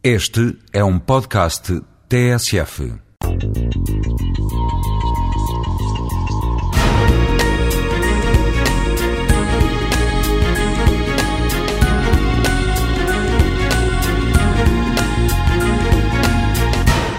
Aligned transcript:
Este 0.00 0.56
é 0.72 0.84
um 0.84 0.96
podcast 0.96 1.82
TSF. 2.08 2.92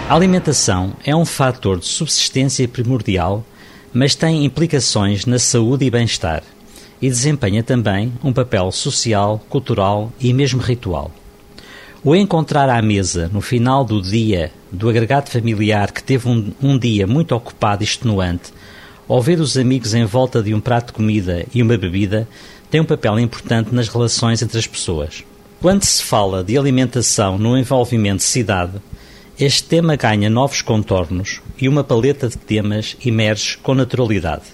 A 0.08 0.14
alimentação 0.14 0.94
é 1.04 1.14
um 1.14 1.26
fator 1.26 1.78
de 1.78 1.84
subsistência 1.84 2.66
primordial, 2.66 3.44
mas 3.92 4.14
tem 4.14 4.46
implicações 4.46 5.26
na 5.26 5.38
saúde 5.38 5.84
e 5.84 5.90
bem-estar 5.90 6.42
e 7.00 7.10
desempenha 7.10 7.62
também 7.62 8.10
um 8.24 8.32
papel 8.32 8.72
social, 8.72 9.38
cultural 9.50 10.10
e 10.18 10.32
mesmo 10.32 10.62
ritual. 10.62 11.10
O 12.02 12.16
encontrar 12.16 12.70
à 12.70 12.80
mesa 12.80 13.28
no 13.30 13.42
final 13.42 13.84
do 13.84 14.00
dia 14.00 14.50
do 14.72 14.88
agregado 14.88 15.28
familiar 15.28 15.92
que 15.92 16.02
teve 16.02 16.30
um, 16.30 16.50
um 16.62 16.78
dia 16.78 17.06
muito 17.06 17.34
ocupado 17.34 17.82
e 17.82 17.84
extenuante, 17.84 18.54
ou 19.06 19.20
ver 19.20 19.38
os 19.38 19.54
amigos 19.58 19.92
em 19.92 20.06
volta 20.06 20.42
de 20.42 20.54
um 20.54 20.60
prato 20.60 20.86
de 20.86 20.92
comida 20.94 21.44
e 21.52 21.60
uma 21.60 21.76
bebida, 21.76 22.26
tem 22.70 22.80
um 22.80 22.86
papel 22.86 23.20
importante 23.20 23.74
nas 23.74 23.88
relações 23.88 24.40
entre 24.40 24.58
as 24.58 24.66
pessoas. 24.66 25.24
Quando 25.60 25.84
se 25.84 26.02
fala 26.02 26.42
de 26.42 26.56
alimentação 26.56 27.36
no 27.36 27.54
envolvimento 27.54 28.16
de 28.16 28.22
cidade, 28.22 28.80
este 29.38 29.64
tema 29.64 29.94
ganha 29.94 30.30
novos 30.30 30.62
contornos 30.62 31.42
e 31.60 31.68
uma 31.68 31.84
paleta 31.84 32.30
de 32.30 32.38
temas 32.38 32.96
emerge 33.04 33.58
com 33.58 33.74
naturalidade. 33.74 34.44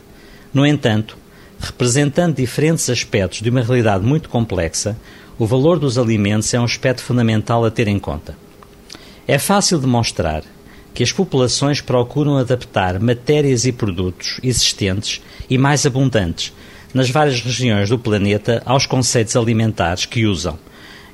No 0.53 0.67
entanto, 0.67 1.17
representando 1.61 2.35
diferentes 2.35 2.91
aspectos 2.91 3.41
de 3.41 3.51
uma 3.51 3.63
realidade 3.63 4.05
muito 4.05 4.29
complexa, 4.29 4.97
o 5.39 5.47
valor 5.47 5.79
dos 5.79 5.99
alimentos 5.99 6.53
é 6.55 6.61
um 6.61 6.65
aspecto 6.65 7.03
fundamental 7.03 7.65
a 7.65 7.71
ter 7.71 7.89
em 7.89 7.99
conta. 7.99 8.37
É 9.27 9.39
fácil 9.39 9.79
demonstrar 9.79 10.43
que 10.95 11.03
as 11.03 11.13
populações 11.13 11.81
procuram 11.81 12.39
adaptar 12.39 12.99
matérias 12.99 13.67
e 13.67 13.73
produtos 13.73 14.41
existentes 14.43 15.21
e 15.49 15.59
mais 15.59 15.85
abundantes 15.85 16.53
nas 16.95 17.11
várias 17.11 17.41
regiões 17.41 17.91
do 17.91 17.99
planeta 17.99 18.63
aos 18.65 18.87
conceitos 18.87 19.37
alimentares 19.37 20.07
que 20.07 20.25
usam 20.25 20.59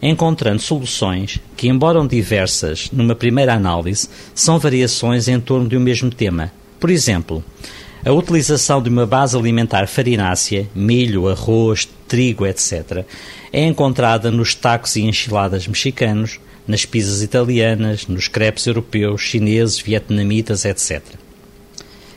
encontrando 0.02 0.60
soluções 0.60 1.38
que, 1.56 1.68
embora 1.68 2.04
diversas 2.06 2.90
numa 2.90 3.14
primeira 3.14 3.54
análise, 3.54 4.08
são 4.34 4.58
variações 4.58 5.28
em 5.28 5.38
torno 5.38 5.68
de 5.68 5.76
um 5.76 5.80
mesmo 5.80 6.10
tema. 6.10 6.52
Por 6.80 6.90
exemplo, 6.90 7.44
a 8.04 8.12
utilização 8.12 8.82
de 8.82 8.88
uma 8.88 9.06
base 9.06 9.36
alimentar 9.36 9.86
farinácea, 9.86 10.68
milho, 10.74 11.28
arroz, 11.28 11.88
trigo, 12.08 12.46
etc., 12.46 13.04
é 13.52 13.64
encontrada 13.64 14.30
nos 14.30 14.54
tacos 14.54 14.96
e 14.96 15.02
enchiladas 15.02 15.66
mexicanos, 15.68 16.40
nas 16.66 16.84
pizzas 16.84 17.22
italianas, 17.22 18.06
nos 18.06 18.28
crepes 18.28 18.66
europeus, 18.66 19.20
chineses, 19.20 19.78
vietnamitas, 19.78 20.64
etc. 20.64 21.02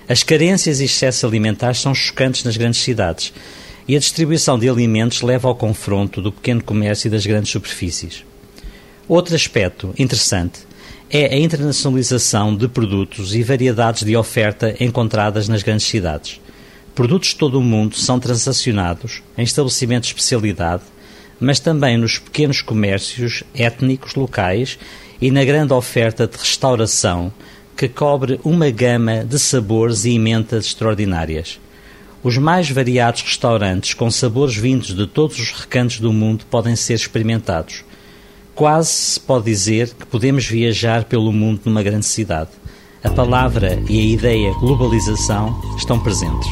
As 0.08 0.24
carências 0.24 0.80
e 0.80 0.86
excessos 0.86 1.24
alimentares 1.24 1.80
são 1.80 1.94
chocantes 1.94 2.44
nas 2.44 2.58
grandes 2.58 2.80
cidades 2.80 3.34
e 3.88 3.96
a 3.96 4.00
distribuição 4.00 4.58
de 4.58 4.70
alimentos 4.70 5.22
leva 5.22 5.48
ao 5.48 5.56
confronto 5.56 6.22
do 6.22 6.32
pequeno 6.32 6.64
comércio 6.64 7.08
e 7.08 7.12
das 7.12 7.26
grandes 7.26 7.52
superfícies. 7.52 8.24
Outro 9.08 9.36
aspecto 9.36 9.94
interessante 9.98 10.60
é 11.10 11.34
a 11.34 11.40
internacionalização 11.40 12.56
de 12.56 12.68
produtos 12.68 13.36
e 13.36 13.44
variedades 13.44 14.04
de 14.04 14.16
oferta 14.16 14.76
encontradas 14.80 15.48
nas 15.48 15.62
grandes 15.62 15.86
cidades. 15.86 16.42
Produtos 16.96 17.30
de 17.30 17.36
todo 17.36 17.60
o 17.60 17.64
mundo 17.64 17.96
são 17.96 18.20
transacionados 18.20 19.22
em 19.38 19.44
estabelecimentos 19.44 20.10
de 20.10 20.16
especialidade, 20.16 20.84
mas 21.40 21.60
também 21.60 21.98
nos 21.98 22.18
pequenos 22.18 22.62
comércios 22.62 23.44
étnicos 23.54 24.16
locais 24.16 24.80
e 25.22 25.30
na 25.30 25.44
grande 25.44 25.74
oferta 25.74 26.26
de 26.26 26.38
restauração 26.38 27.32
que 27.76 27.90
cobre 27.90 28.40
uma 28.44 28.70
gama 28.72 29.24
de 29.24 29.38
sabores 29.38 30.06
e 30.06 30.16
emendas 30.16 30.66
extraordinárias. 30.66 31.60
Os 32.24 32.38
mais 32.38 32.70
variados 32.70 33.22
restaurantes 33.22 33.94
com 33.94 34.10
sabores 34.10 34.56
vindos 34.56 34.96
de 34.96 35.06
todos 35.06 35.38
os 35.38 35.52
recantos 35.52 36.00
do 36.00 36.12
mundo 36.12 36.46
podem 36.50 36.76
ser 36.76 36.94
experimentados. 36.94 37.84
Quase 38.56 38.90
se 38.90 39.20
pode 39.20 39.44
dizer 39.46 39.94
que 39.94 40.06
podemos 40.06 40.46
viajar 40.46 41.04
pelo 41.04 41.34
mundo 41.34 41.60
numa 41.66 41.84
grande 41.84 42.06
cidade. 42.06 42.52
A 43.04 43.10
palavra 43.10 43.84
e 43.90 44.00
a 44.00 44.04
ideia 44.04 44.54
globalização 44.54 45.62
estão 45.78 46.00
presentes. 46.00 46.48